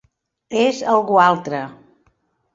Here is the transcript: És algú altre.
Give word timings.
És 0.61 0.79
algú 0.95 1.21
altre. 1.27 1.61